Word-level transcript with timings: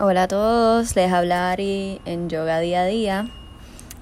Hola 0.00 0.22
a 0.22 0.28
todos, 0.28 0.94
les 0.94 1.12
habla 1.12 1.50
Ari 1.50 2.00
en 2.04 2.28
Yoga 2.28 2.60
Día 2.60 2.82
a 2.82 2.86
Día. 2.86 3.28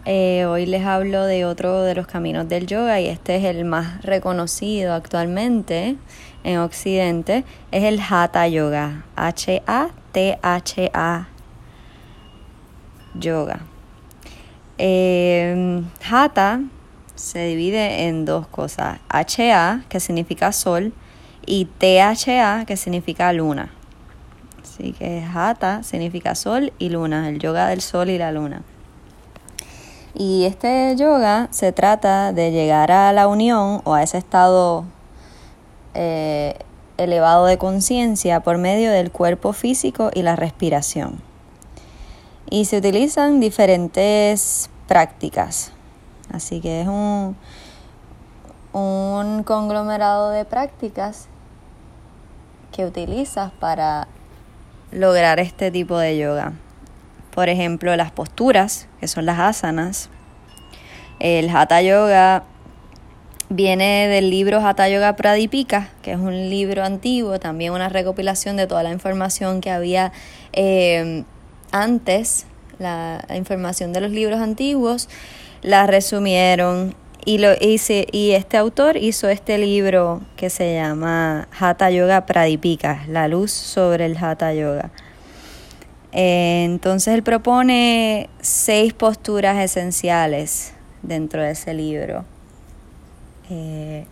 Eh, 0.04 0.44
hoy 0.44 0.66
les 0.66 0.84
hablo 0.84 1.24
de 1.24 1.46
otro 1.46 1.80
de 1.80 1.94
los 1.94 2.06
caminos 2.06 2.46
del 2.50 2.66
yoga 2.66 3.00
y 3.00 3.06
este 3.06 3.36
es 3.36 3.44
el 3.44 3.64
más 3.64 4.02
reconocido 4.02 4.92
actualmente 4.92 5.96
en 6.44 6.58
Occidente, 6.58 7.44
es 7.70 7.84
el 7.84 7.98
Hatha 7.98 8.46
Yoga, 8.46 9.06
H-A-T-H-A 9.16 9.68
Yoga. 13.14 13.60
Eh, 14.76 15.82
hatha 16.10 16.60
se 17.14 17.46
divide 17.46 18.06
en 18.06 18.26
dos 18.26 18.46
cosas, 18.48 18.98
H-A, 19.08 19.80
que 19.88 19.98
significa 20.00 20.52
sol, 20.52 20.92
y 21.46 21.64
T-H-A, 21.64 22.66
que 22.66 22.76
significa 22.76 23.32
luna. 23.32 23.75
Así 24.76 24.92
que 24.92 25.24
Hatha 25.24 25.82
significa 25.82 26.34
sol 26.34 26.70
y 26.78 26.90
luna, 26.90 27.30
el 27.30 27.38
yoga 27.38 27.68
del 27.68 27.80
sol 27.80 28.10
y 28.10 28.18
la 28.18 28.30
luna. 28.30 28.62
Y 30.12 30.44
este 30.44 30.94
yoga 30.96 31.48
se 31.50 31.72
trata 31.72 32.34
de 32.34 32.50
llegar 32.50 32.92
a 32.92 33.10
la 33.14 33.26
unión 33.26 33.80
o 33.84 33.94
a 33.94 34.02
ese 34.02 34.18
estado 34.18 34.84
eh, 35.94 36.58
elevado 36.98 37.46
de 37.46 37.56
conciencia 37.56 38.40
por 38.40 38.58
medio 38.58 38.90
del 38.90 39.10
cuerpo 39.10 39.54
físico 39.54 40.10
y 40.12 40.20
la 40.20 40.36
respiración. 40.36 41.22
Y 42.50 42.66
se 42.66 42.76
utilizan 42.76 43.40
diferentes 43.40 44.68
prácticas. 44.88 45.72
Así 46.30 46.60
que 46.60 46.82
es 46.82 46.88
un, 46.88 47.34
un 48.74 49.42
conglomerado 49.42 50.28
de 50.28 50.44
prácticas 50.44 51.28
que 52.72 52.84
utilizas 52.84 53.52
para 53.52 54.06
lograr 54.92 55.40
este 55.40 55.70
tipo 55.70 55.98
de 55.98 56.16
yoga. 56.16 56.52
Por 57.34 57.48
ejemplo, 57.48 57.94
las 57.96 58.10
posturas, 58.10 58.88
que 59.00 59.08
son 59.08 59.26
las 59.26 59.38
asanas. 59.38 60.08
El 61.18 61.48
Hatha 61.54 61.82
Yoga 61.82 62.44
viene 63.48 64.08
del 64.08 64.30
libro 64.30 64.66
Hatha 64.66 64.88
Yoga 64.88 65.16
Pradipika, 65.16 65.90
que 66.02 66.12
es 66.12 66.18
un 66.18 66.48
libro 66.50 66.82
antiguo, 66.82 67.38
también 67.38 67.72
una 67.72 67.88
recopilación 67.88 68.56
de 68.56 68.66
toda 68.66 68.82
la 68.82 68.90
información 68.90 69.60
que 69.60 69.70
había 69.70 70.12
eh, 70.52 71.24
antes, 71.72 72.46
la, 72.78 73.24
la 73.28 73.36
información 73.36 73.92
de 73.92 74.00
los 74.00 74.10
libros 74.10 74.40
antiguos, 74.40 75.08
la 75.62 75.86
resumieron 75.86 76.94
y, 77.26 77.38
lo 77.38 77.48
y 77.60 78.30
este 78.30 78.56
autor 78.56 78.96
hizo 78.96 79.28
este 79.28 79.58
libro 79.58 80.22
que 80.36 80.48
se 80.48 80.74
llama 80.74 81.48
Hatha 81.58 81.90
Yoga 81.90 82.24
Pradipika, 82.24 83.04
la 83.08 83.26
luz 83.26 83.50
sobre 83.50 84.06
el 84.06 84.16
Hatha 84.16 84.54
Yoga. 84.54 84.92
Eh, 86.12 86.62
entonces 86.64 87.12
él 87.14 87.24
propone 87.24 88.30
seis 88.40 88.94
posturas 88.94 89.58
esenciales 89.58 90.72
dentro 91.02 91.42
de 91.42 91.50
ese 91.50 91.74
libro. 91.74 92.24
Eh, 93.50 94.06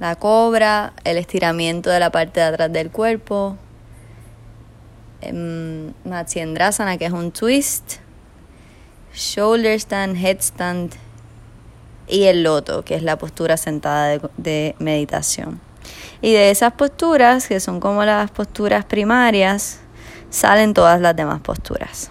la 0.00 0.16
cobra, 0.16 0.92
el 1.04 1.18
estiramiento 1.18 1.88
de 1.88 2.00
la 2.00 2.10
parte 2.10 2.40
de 2.40 2.46
atrás 2.46 2.72
del 2.72 2.90
cuerpo, 2.90 3.56
eh, 5.20 5.92
Matsyendrasana, 6.04 6.98
que 6.98 7.06
es 7.06 7.12
un 7.12 7.30
twist, 7.30 7.98
shoulder 9.14 9.78
stand, 9.78 10.16
headstand, 10.16 11.05
y 12.08 12.24
el 12.24 12.42
loto, 12.42 12.84
que 12.84 12.94
es 12.94 13.02
la 13.02 13.18
postura 13.18 13.56
sentada 13.56 14.18
de, 14.36 14.74
meditación. 14.78 15.60
Y 16.20 16.32
de 16.32 16.50
esas 16.50 16.72
posturas, 16.72 17.46
que 17.46 17.60
son 17.60 17.80
como 17.80 18.04
las 18.04 18.30
posturas 18.30 18.84
primarias, 18.84 19.80
salen 20.30 20.74
todas 20.74 21.00
las 21.00 21.14
demás 21.14 21.40
posturas. 21.40 22.10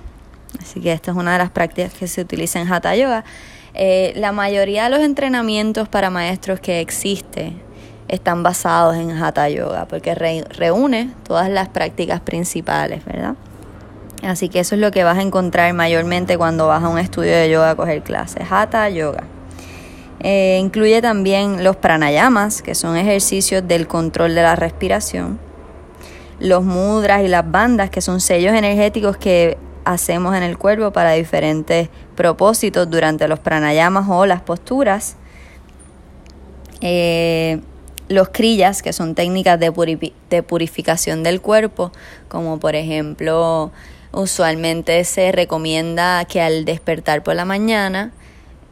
Así 0.60 0.80
que 0.80 0.94
esta 0.94 1.12
es 1.12 1.18
una 1.18 1.34
de 1.34 1.40
las 1.40 1.52
prácticas 1.52 1.94
que 1.94 2.08
se 2.08 2.22
utiliza 2.22 2.60
en 2.60 2.72
Hatha 2.72 2.96
Yoga. 2.96 3.26
Eh, 3.74 4.14
la 4.16 4.32
mayoría 4.32 4.86
de 4.86 4.90
los 4.90 5.00
entrenamientos 5.00 5.90
para 5.90 6.09
maestros 6.09 6.59
que 6.59 6.80
existen 6.80 7.62
están 8.08 8.44
basados 8.44 8.96
en 8.96 9.12
Hatha 9.12 9.50
Yoga, 9.50 9.88
porque 9.88 10.16
reúne 10.16 11.12
todas 11.24 11.50
las 11.50 11.69
prácticas 11.69 12.22
principales, 12.22 13.03
¿verdad? 13.03 13.36
Así 14.24 14.50
que 14.50 14.59
eso 14.59 14.75
es 14.75 14.81
lo 14.81 14.92
que 14.92 15.03
vas 15.03 15.18
a 15.18 15.22
encontrar 15.22 15.74
mayormente 15.74 16.38
cuando 16.38 16.68
vas 16.68 16.84
a 16.84 16.90
un 16.90 16.98
estudio 16.98 17.31
de 17.31 17.50
yoga 17.50 17.72
a 17.72 17.75
coger 17.75 18.02
clases. 18.02 18.44
Hatha 18.50 18.90
Yoga. 18.90 19.24
Eh, 20.28 20.58
incluye 20.59 21.03
también 21.03 21.63
los 21.63 21.75
pranayamas, 21.75 22.63
que 22.63 22.74
son 22.74 22.97
ejercicios 22.97 23.68
del 23.68 23.86
control 23.86 24.34
de 24.34 24.41
la 24.41 24.56
respiración, 24.56 25.38
los 26.40 26.63
mudras 26.63 27.24
y 27.24 27.28
las 27.28 27.52
bandas, 27.52 27.91
que 27.91 28.02
son 28.02 28.19
sellos 28.19 28.56
energéticos 28.56 29.18
que 29.18 29.56
hacemos 29.84 30.36
en 30.36 30.41
el 30.41 30.58
cuerpo 30.58 30.90
para 30.90 31.12
diferentes 31.12 31.90
propósitos 32.16 32.90
durante 32.90 33.28
los 33.28 33.38
pranayamas 33.38 34.09
o 34.09 34.25
las 34.25 34.41
posturas. 34.41 35.16
Eh, 36.81 37.62
los 38.09 38.30
kriyas, 38.30 38.81
que 38.81 38.94
son 38.94 39.13
técnicas 39.13 39.59
de, 39.59 40.12
de 40.31 40.42
purificación 40.42 41.22
del 41.22 41.40
cuerpo, 41.40 41.92
como 42.30 42.59
por 42.59 42.75
ejemplo, 42.75 43.72
usualmente 44.12 45.03
se 45.03 45.31
recomienda 45.31 46.25
que 46.25 46.42
al 46.42 46.66
despertar 46.66 47.22
por 47.22 47.36
la 47.36 47.46
mañana 47.46 48.12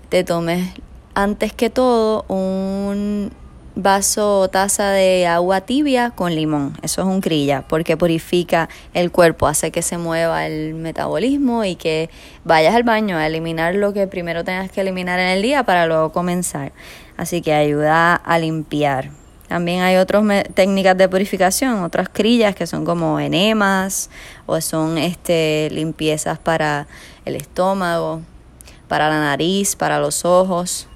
te 0.10 0.24
tomes 0.24 0.74
antes 1.16 1.54
que 1.54 1.70
todo 1.70 2.26
un 2.28 3.32
vaso 3.76 4.42
o 4.42 4.50
taza 4.50 4.92
de 4.92 5.26
agua 5.26 5.62
tibia 5.62 6.12
con 6.12 6.36
limón. 6.36 6.78
Eso 6.84 7.02
es 7.02 7.08
un 7.08 7.22
crilla 7.22 7.64
porque 7.68 7.98
purifica 7.98 8.70
el 8.94 9.12
cuerpo, 9.12 9.48
hace 9.48 9.72
que 9.72 9.82
se 9.82 9.98
mueva 9.98 10.46
el 10.46 10.76
metabolismo 10.76 11.64
y 11.66 11.76
que 11.76 12.10
vayas 12.44 12.76
al 12.76 12.84
baño 12.84 13.18
a 13.18 13.26
eliminar 13.26 13.76
lo 13.76 13.94
que 13.94 14.08
primero 14.08 14.44
tengas 14.44 14.72
que 14.72 14.82
eliminar 14.82 15.20
en 15.20 15.30
el 15.30 15.42
día 15.42 15.64
para 15.64 15.88
luego 15.88 16.12
comenzar. 16.12 16.72
Así 17.18 17.42
que 17.42 17.54
ayuda 17.54 18.16
a 18.16 18.40
limpiar. 18.40 19.12
También 19.48 19.82
hay 19.82 19.98
otras 19.98 20.24
técnicas 20.54 20.98
de 20.98 21.10
purificación, 21.10 21.84
otras 21.84 22.10
crillas 22.10 22.56
que 22.56 22.66
son 22.66 22.86
como 22.86 23.20
enemas 23.20 24.10
o 24.46 24.60
son 24.62 24.98
este 24.98 25.70
limpiezas 25.72 26.40
para 26.40 26.88
el 27.26 27.36
estómago, 27.36 28.22
para 28.88 29.10
la 29.10 29.20
nariz, 29.20 29.76
para 29.76 30.00
los 30.00 30.26
ojos. 30.26 30.88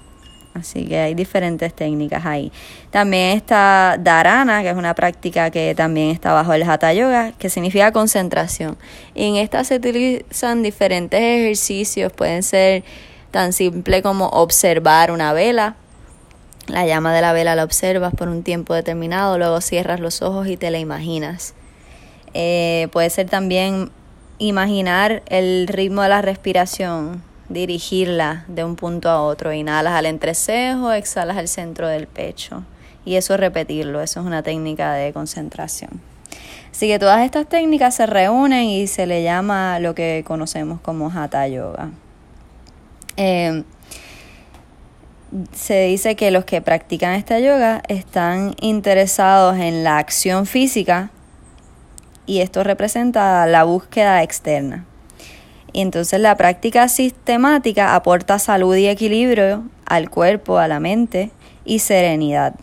Así 0.60 0.84
que 0.86 0.98
hay 0.98 1.14
diferentes 1.14 1.74
técnicas 1.74 2.24
ahí. 2.26 2.52
También 2.90 3.36
está 3.36 3.96
Dharana, 3.98 4.62
que 4.62 4.70
es 4.70 4.76
una 4.76 4.94
práctica 4.94 5.50
que 5.50 5.74
también 5.74 6.10
está 6.10 6.32
bajo 6.32 6.52
el 6.52 6.62
Hatha 6.62 6.92
Yoga, 6.92 7.32
que 7.32 7.50
significa 7.50 7.92
concentración. 7.92 8.76
Y 9.14 9.26
en 9.26 9.36
esta 9.36 9.64
se 9.64 9.76
utilizan 9.76 10.62
diferentes 10.62 11.20
ejercicios, 11.20 12.12
pueden 12.12 12.42
ser 12.42 12.84
tan 13.30 13.52
simple 13.52 14.02
como 14.02 14.26
observar 14.28 15.10
una 15.10 15.32
vela. 15.32 15.76
La 16.66 16.86
llama 16.86 17.14
de 17.14 17.22
la 17.22 17.32
vela 17.32 17.54
la 17.54 17.64
observas 17.64 18.14
por 18.14 18.28
un 18.28 18.42
tiempo 18.42 18.74
determinado, 18.74 19.38
luego 19.38 19.60
cierras 19.60 20.00
los 20.00 20.22
ojos 20.22 20.48
y 20.48 20.56
te 20.56 20.70
la 20.70 20.78
imaginas. 20.78 21.54
Eh, 22.34 22.88
puede 22.92 23.08
ser 23.10 23.28
también 23.28 23.90
imaginar 24.38 25.22
el 25.26 25.66
ritmo 25.66 26.02
de 26.02 26.08
la 26.10 26.22
respiración, 26.22 27.22
dirigirla 27.48 28.44
de 28.48 28.64
un 28.64 28.76
punto 28.76 29.08
a 29.08 29.22
otro. 29.22 29.52
Inhalas 29.52 29.94
al 29.94 30.06
entrecejo, 30.06 30.92
exhalas 30.92 31.36
al 31.36 31.48
centro 31.48 31.88
del 31.88 32.06
pecho. 32.06 32.64
Y 33.04 33.16
eso 33.16 33.36
repetirlo, 33.36 34.02
eso 34.02 34.20
es 34.20 34.26
una 34.26 34.42
técnica 34.42 34.92
de 34.92 35.12
concentración. 35.12 36.00
Así 36.70 36.88
que 36.88 36.98
todas 36.98 37.24
estas 37.24 37.48
técnicas 37.48 37.94
se 37.94 38.06
reúnen 38.06 38.64
y 38.64 38.86
se 38.86 39.06
le 39.06 39.22
llama 39.22 39.78
lo 39.80 39.94
que 39.94 40.22
conocemos 40.26 40.80
como 40.80 41.10
Hatha 41.10 41.48
Yoga. 41.48 41.90
Em, 43.16 43.64
se 45.52 45.82
dice 45.82 46.16
que 46.16 46.30
los 46.30 46.44
que 46.44 46.62
practican 46.62 47.14
esta 47.14 47.38
yoga 47.38 47.82
están 47.88 48.54
interesados 48.60 49.56
en 49.58 49.84
la 49.84 49.98
acción 49.98 50.46
física 50.46 51.10
y 52.26 52.40
esto 52.40 52.62
representa 52.62 53.46
la 53.46 53.64
búsqueda 53.64 54.22
externa. 54.22 54.84
Y 55.72 55.80
entonces 55.80 56.20
la 56.20 56.36
práctica 56.36 56.88
sistemática 56.88 57.94
aporta 57.94 58.38
salud 58.38 58.74
y 58.76 58.86
equilibrio 58.86 59.64
al 59.86 60.10
cuerpo, 60.10 60.58
a 60.58 60.68
la 60.68 60.80
mente 60.80 61.30
y 61.64 61.80
serenidad. 61.80 62.54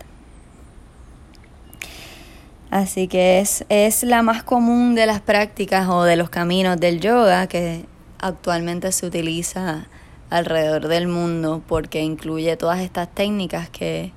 Así 2.72 3.08
que 3.08 3.40
es, 3.40 3.64
es 3.70 4.04
la 4.04 4.22
más 4.22 4.44
común 4.44 4.96
de 4.96 5.06
las 5.06 5.22
prácticas 5.22 5.88
o 5.88 6.04
de 6.04 6.16
los 6.16 6.30
caminos 6.30 6.78
del 6.78 7.00
yoga 7.00 7.48
que 7.48 7.86
actualmente 8.20 8.92
se 8.92 9.06
utiliza 9.06 9.88
alrededor 10.30 10.88
del 10.88 11.08
mundo 11.08 11.62
porque 11.68 12.02
incluye 12.02 12.58
todas 12.58 12.80
estas 12.80 13.08
técnicas 13.08 13.70
que, 13.70 14.12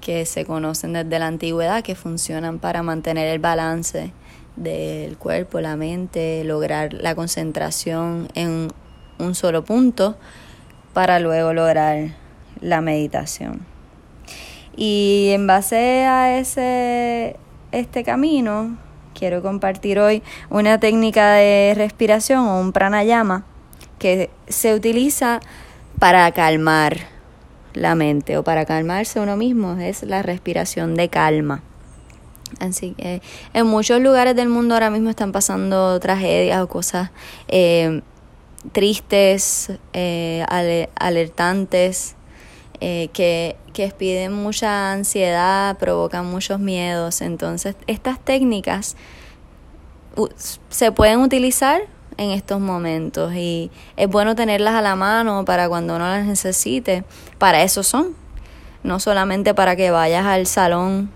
que 0.00 0.24
se 0.24 0.44
conocen 0.44 0.92
desde 0.92 1.18
la 1.18 1.26
antigüedad 1.26 1.82
que 1.82 1.94
funcionan 1.94 2.58
para 2.58 2.82
mantener 2.82 3.26
el 3.28 3.38
balance 3.40 4.12
del 4.56 5.16
cuerpo, 5.18 5.60
la 5.60 5.76
mente, 5.76 6.44
lograr 6.44 6.92
la 6.92 7.14
concentración 7.14 8.28
en 8.34 8.68
un 9.18 9.34
solo 9.34 9.64
punto 9.64 10.16
para 10.92 11.18
luego 11.18 11.52
lograr 11.52 12.10
la 12.60 12.80
meditación. 12.80 13.66
Y 14.76 15.30
en 15.32 15.46
base 15.46 16.04
a 16.04 16.38
ese 16.38 17.36
este 17.72 18.04
camino 18.04 18.76
quiero 19.14 19.42
compartir 19.42 19.98
hoy 19.98 20.22
una 20.50 20.78
técnica 20.78 21.34
de 21.34 21.74
respiración 21.76 22.46
o 22.46 22.60
un 22.60 22.72
pranayama 22.72 23.44
que 23.98 24.30
se 24.48 24.74
utiliza 24.74 25.40
para 25.98 26.30
calmar 26.32 26.98
la 27.72 27.94
mente 27.94 28.36
o 28.36 28.44
para 28.44 28.64
calmarse 28.64 29.20
uno 29.20 29.36
mismo, 29.36 29.78
es 29.78 30.02
la 30.02 30.22
respiración 30.22 30.94
de 30.94 31.08
calma. 31.08 31.62
Así 32.60 32.92
que 32.92 33.22
en 33.52 33.66
muchos 33.66 34.00
lugares 34.00 34.36
del 34.36 34.48
mundo 34.48 34.74
ahora 34.74 34.90
mismo 34.90 35.10
están 35.10 35.32
pasando 35.32 35.98
tragedias 36.00 36.62
o 36.62 36.68
cosas 36.68 37.10
eh, 37.48 38.02
tristes, 38.72 39.72
eh, 39.92 40.44
alertantes, 40.96 42.16
eh, 42.80 43.08
que, 43.12 43.56
que 43.72 43.88
piden 43.90 44.32
mucha 44.32 44.92
ansiedad, 44.92 45.76
provocan 45.78 46.26
muchos 46.26 46.60
miedos. 46.60 47.20
Entonces, 47.20 47.76
estas 47.86 48.18
técnicas 48.20 48.96
se 50.68 50.92
pueden 50.92 51.20
utilizar 51.20 51.82
en 52.16 52.30
estos 52.30 52.60
momentos 52.60 53.34
y 53.34 53.70
es 53.96 54.08
bueno 54.08 54.34
tenerlas 54.34 54.74
a 54.74 54.82
la 54.82 54.94
mano 54.94 55.44
para 55.44 55.68
cuando 55.68 55.96
uno 55.96 56.06
las 56.06 56.24
necesite. 56.24 57.04
Para 57.38 57.62
eso 57.62 57.82
son, 57.82 58.14
no 58.82 59.00
solamente 59.00 59.54
para 59.54 59.76
que 59.76 59.90
vayas 59.90 60.24
al 60.26 60.46
salón 60.46 61.10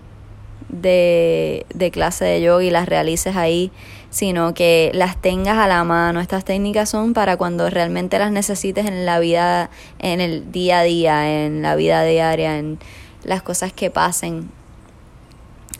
de, 0.69 1.65
de 1.73 1.91
clase 1.91 2.25
de 2.25 2.41
yoga 2.41 2.63
y 2.63 2.69
las 2.69 2.87
realices 2.87 3.35
ahí, 3.35 3.71
sino 4.09 4.53
que 4.53 4.91
las 4.93 5.19
tengas 5.21 5.57
a 5.57 5.67
la 5.67 5.83
mano. 5.83 6.19
Estas 6.21 6.45
técnicas 6.45 6.89
son 6.89 7.13
para 7.13 7.37
cuando 7.37 7.69
realmente 7.69 8.17
las 8.19 8.31
necesites 8.31 8.85
en 8.85 9.05
la 9.05 9.19
vida, 9.19 9.69
en 9.99 10.21
el 10.21 10.51
día 10.51 10.79
a 10.79 10.83
día, 10.83 11.45
en 11.45 11.61
la 11.61 11.75
vida 11.75 12.03
diaria, 12.03 12.57
en 12.57 12.79
las 13.23 13.41
cosas 13.41 13.73
que 13.73 13.89
pasen 13.89 14.49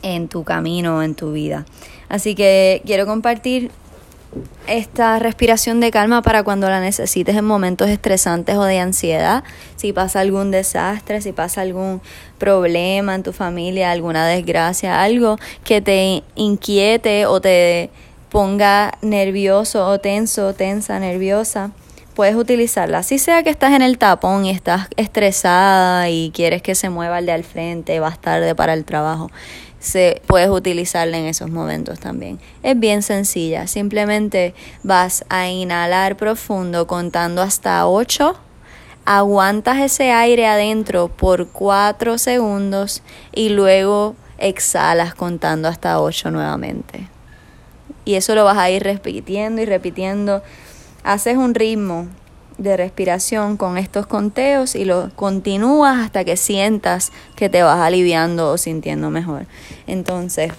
en 0.02 0.28
tu 0.28 0.44
camino, 0.44 1.02
en 1.02 1.14
tu 1.14 1.32
vida. 1.32 1.66
Así 2.08 2.34
que 2.34 2.82
quiero 2.84 3.06
compartir 3.06 3.70
esta 4.66 5.18
respiración 5.18 5.80
de 5.80 5.90
calma 5.90 6.22
para 6.22 6.42
cuando 6.42 6.68
la 6.68 6.80
necesites 6.80 7.36
en 7.36 7.44
momentos 7.44 7.88
estresantes 7.88 8.56
o 8.56 8.64
de 8.64 8.78
ansiedad, 8.78 9.42
si 9.76 9.92
pasa 9.92 10.20
algún 10.20 10.50
desastre, 10.50 11.20
si 11.20 11.32
pasa 11.32 11.62
algún 11.62 12.00
problema 12.38 13.14
en 13.14 13.22
tu 13.22 13.32
familia, 13.32 13.90
alguna 13.90 14.26
desgracia, 14.26 15.02
algo 15.02 15.38
que 15.64 15.80
te 15.80 16.22
inquiete 16.36 17.26
o 17.26 17.40
te 17.40 17.90
ponga 18.30 18.92
nervioso 19.02 19.86
o 19.88 19.98
tenso, 19.98 20.54
tensa, 20.54 21.00
nerviosa, 21.00 21.72
puedes 22.14 22.36
utilizarla. 22.36 23.02
Si 23.02 23.18
sea 23.18 23.42
que 23.42 23.50
estás 23.50 23.72
en 23.72 23.82
el 23.82 23.98
tapón 23.98 24.44
y 24.44 24.50
estás 24.50 24.88
estresada 24.96 26.08
y 26.08 26.30
quieres 26.32 26.62
que 26.62 26.76
se 26.76 26.90
mueva 26.90 27.18
el 27.18 27.26
de 27.26 27.32
al 27.32 27.44
frente, 27.44 27.98
vas 27.98 28.20
tarde 28.20 28.54
para 28.54 28.74
el 28.74 28.84
trabajo 28.84 29.30
se, 29.80 30.20
puedes 30.26 30.50
utilizarla 30.50 31.18
en 31.18 31.24
esos 31.24 31.50
momentos 31.50 31.98
también. 31.98 32.38
Es 32.62 32.78
bien 32.78 33.02
sencilla, 33.02 33.66
simplemente 33.66 34.54
vas 34.82 35.24
a 35.28 35.48
inhalar 35.48 36.16
profundo 36.16 36.86
contando 36.86 37.42
hasta 37.42 37.86
8, 37.88 38.34
aguantas 39.06 39.78
ese 39.78 40.12
aire 40.12 40.46
adentro 40.46 41.08
por 41.08 41.48
4 41.48 42.18
segundos 42.18 43.02
y 43.32 43.48
luego 43.48 44.14
exhalas 44.38 45.14
contando 45.14 45.66
hasta 45.66 46.00
8 46.00 46.30
nuevamente. 46.30 47.08
Y 48.04 48.14
eso 48.14 48.34
lo 48.34 48.44
vas 48.44 48.58
a 48.58 48.70
ir 48.70 48.82
repitiendo 48.82 49.62
y 49.62 49.64
repitiendo. 49.64 50.42
Haces 51.02 51.36
un 51.36 51.54
ritmo 51.54 52.08
de 52.60 52.76
respiración 52.76 53.56
con 53.56 53.78
estos 53.78 54.06
conteos 54.06 54.74
y 54.74 54.84
lo 54.84 55.10
continúas 55.16 55.98
hasta 55.98 56.24
que 56.24 56.36
sientas 56.36 57.10
que 57.34 57.48
te 57.48 57.62
vas 57.62 57.80
aliviando 57.80 58.50
o 58.50 58.58
sintiendo 58.58 59.08
mejor. 59.08 59.46
Entonces, 59.86 60.52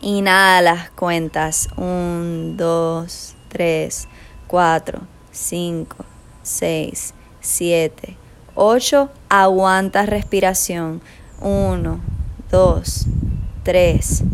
inhalas, 0.00 0.88
cuentas 0.90 1.68
1, 1.76 2.56
2, 2.56 3.34
3, 3.48 4.08
4, 4.46 5.00
5, 5.30 5.96
6, 6.42 7.14
7, 7.40 8.16
8. 8.54 9.10
Aguantas 9.28 10.08
respiración. 10.08 11.02
1, 11.42 12.00
2, 12.50 13.06
3, 13.64 14.24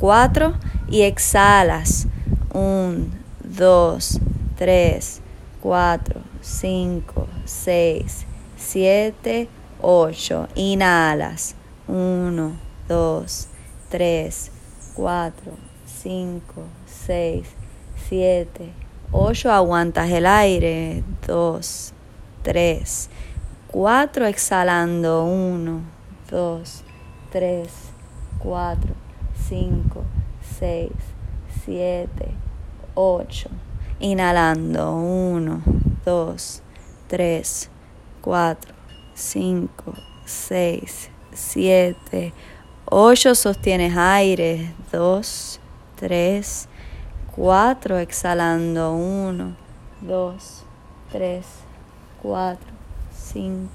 4 0.00 0.54
y 0.88 1.02
exhalas. 1.02 2.06
1, 2.54 3.04
2, 3.44 4.20
3, 4.56 5.20
4, 5.66 6.22
5, 6.42 7.26
6, 7.44 8.26
7, 8.56 9.48
8. 9.82 10.48
Inhalas. 10.54 11.56
1, 11.88 12.52
2, 12.86 13.48
3, 13.88 14.52
4, 14.94 15.52
5, 15.84 16.62
6, 16.86 17.48
7, 18.08 18.72
8. 19.10 19.50
Aguantas 19.50 20.08
el 20.08 20.26
aire. 20.26 21.02
2, 21.26 21.92
3, 22.44 23.10
4. 23.72 24.26
Exhalando. 24.26 25.24
1, 25.24 25.80
2, 26.30 26.84
3, 27.32 27.68
4, 28.38 28.94
5, 29.48 30.04
6, 30.60 30.92
7, 31.64 32.34
8. 32.94 33.65
Inhalando. 34.00 34.96
1, 34.96 35.62
2, 36.04 36.62
3, 37.08 37.70
4, 38.20 38.74
5, 39.14 39.94
6, 40.24 41.10
7, 41.32 42.32
8. 42.84 43.34
Sostienes 43.34 43.96
aire. 43.96 44.74
2, 44.92 45.60
3, 45.96 46.68
4. 47.34 47.98
Exhalando. 47.98 48.92
1, 48.94 49.56
2, 50.02 50.64
3, 51.12 51.46
4, 52.22 52.58
5, 53.14 53.70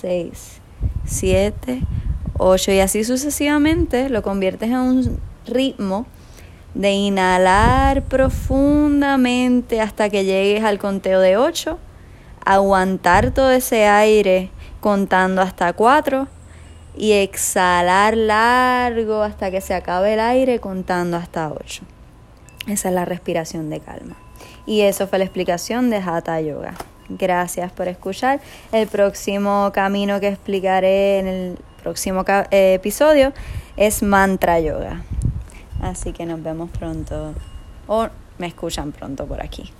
6, 0.00 0.60
7, 1.04 1.80
8. 2.38 2.72
Y 2.72 2.80
así 2.80 3.04
sucesivamente 3.04 4.08
lo 4.08 4.22
conviertes 4.22 4.70
en 4.70 4.76
un 4.76 5.20
ritmo 5.46 6.06
de 6.80 6.92
inhalar 6.92 8.02
profundamente 8.04 9.82
hasta 9.82 10.08
que 10.08 10.24
llegues 10.24 10.64
al 10.64 10.78
conteo 10.78 11.20
de 11.20 11.36
8, 11.36 11.78
aguantar 12.42 13.32
todo 13.32 13.50
ese 13.50 13.86
aire 13.86 14.48
contando 14.80 15.42
hasta 15.42 15.74
4 15.74 16.26
y 16.96 17.12
exhalar 17.12 18.16
largo 18.16 19.22
hasta 19.22 19.50
que 19.50 19.60
se 19.60 19.74
acabe 19.74 20.14
el 20.14 20.20
aire 20.20 20.58
contando 20.58 21.18
hasta 21.18 21.52
8. 21.52 21.82
Esa 22.66 22.88
es 22.88 22.94
la 22.94 23.04
respiración 23.04 23.68
de 23.68 23.80
calma. 23.80 24.16
Y 24.64 24.80
eso 24.80 25.06
fue 25.06 25.18
la 25.18 25.24
explicación 25.26 25.90
de 25.90 25.98
Hatha 25.98 26.40
Yoga. 26.40 26.74
Gracias 27.10 27.72
por 27.72 27.88
escuchar. 27.88 28.40
El 28.72 28.86
próximo 28.86 29.70
camino 29.74 30.18
que 30.18 30.28
explicaré 30.28 31.18
en 31.18 31.26
el 31.26 31.58
próximo 31.82 32.24
eh, 32.50 32.74
episodio 32.74 33.34
es 33.76 34.02
Mantra 34.02 34.60
Yoga. 34.60 35.02
Así 35.80 36.12
que 36.12 36.26
nos 36.26 36.42
vemos 36.42 36.70
pronto 36.70 37.34
o 37.86 38.08
me 38.38 38.46
escuchan 38.46 38.92
pronto 38.92 39.26
por 39.26 39.42
aquí. 39.42 39.70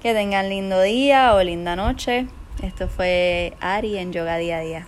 Que 0.00 0.14
tengan 0.14 0.48
lindo 0.48 0.80
día 0.80 1.34
o 1.34 1.42
linda 1.42 1.76
noche. 1.76 2.26
Esto 2.62 2.88
fue 2.88 3.54
Ari 3.60 3.98
en 3.98 4.12
Yoga 4.12 4.36
Día 4.36 4.58
a 4.58 4.60
Día. 4.60 4.86